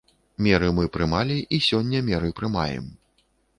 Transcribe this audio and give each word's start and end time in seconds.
Меры 0.45 0.69
мы 0.77 0.85
прымалі, 0.95 1.37
і 1.57 1.61
сёння 1.69 2.03
меры 2.09 2.35
прымаем. 2.43 2.91